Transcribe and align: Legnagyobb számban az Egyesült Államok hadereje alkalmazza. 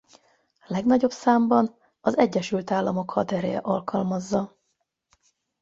Legnagyobb 0.67 1.11
számban 1.11 1.75
az 2.01 2.17
Egyesült 2.17 2.71
Államok 2.71 3.11
hadereje 3.11 3.57
alkalmazza. 3.57 4.57